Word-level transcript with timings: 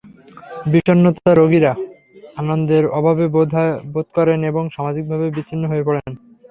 বিষণ্নতার 0.71 1.35
রোগীরা 1.39 1.71
আনন্দের 2.37 2.83
অভাব 2.97 3.17
বোধ 3.93 4.07
করেন 4.15 4.39
এবং 4.51 4.63
সামাজিকভাবেও 4.75 5.33
বিচ্ছিন্ন 5.35 5.63
হয়ে 5.71 5.87
পড়েন। 5.87 6.11